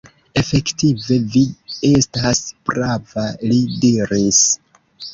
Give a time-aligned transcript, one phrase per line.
[0.41, 1.43] Efektive vi
[1.91, 4.45] estas prava, li diris.